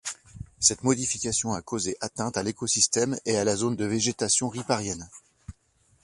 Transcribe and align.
Cette 0.59 0.83
modification 0.83 1.53
a 1.53 1.61
causé 1.61 1.95
atteinte 2.01 2.35
à 2.35 2.41
l’écosystème 2.41 3.19
et 3.27 3.37
à 3.37 3.43
la 3.43 3.55
zone 3.55 3.75
de 3.75 3.85
végétation 3.85 4.49
riparienne. 4.49 5.07